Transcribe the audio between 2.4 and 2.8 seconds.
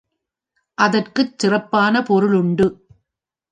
உண்டு.